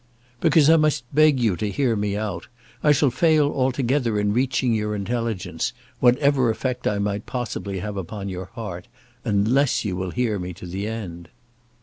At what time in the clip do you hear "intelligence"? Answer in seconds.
4.95-5.73